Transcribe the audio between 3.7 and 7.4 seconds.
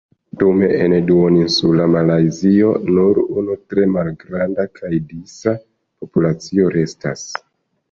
tre malgranda kaj disa populacio restas.